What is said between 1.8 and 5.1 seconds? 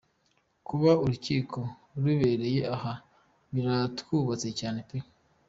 rubereye aha biratwubatse cyane pe!”.